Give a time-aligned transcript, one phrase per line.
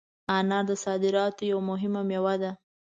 [0.37, 2.51] انار د صادراتو یوه مهمه مېوه ده.